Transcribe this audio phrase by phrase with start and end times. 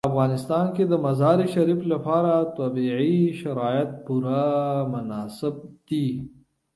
[0.05, 4.45] په افغانستان کې د مزارشریف لپاره طبیعي شرایط پوره
[4.93, 5.55] مناسب
[5.87, 6.07] دي.